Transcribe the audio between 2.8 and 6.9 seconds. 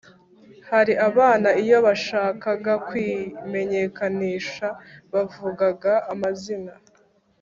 kwimenyakanisha bavugaga amazina